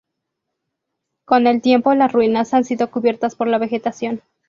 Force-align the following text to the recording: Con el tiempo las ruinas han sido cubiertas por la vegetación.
Con 1.25 1.45
el 1.45 1.61
tiempo 1.61 1.93
las 1.93 2.11
ruinas 2.11 2.55
han 2.55 2.63
sido 2.65 2.89
cubiertas 2.89 3.35
por 3.35 3.47
la 3.47 3.59
vegetación. 3.59 4.23